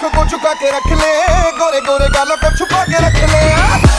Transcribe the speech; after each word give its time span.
आँखों 0.00 0.16
को 0.16 0.28
छुपा 0.30 0.52
के 0.56 0.70
रख 0.72 0.86
ले। 0.96 1.12
गोरे 1.60 1.80
गोरे 1.84 2.08
गालों 2.08 2.36
को 2.40 2.56
छुपा 2.56 2.84
के 2.88 3.04
रख 3.04 3.20
ले। 3.30 3.89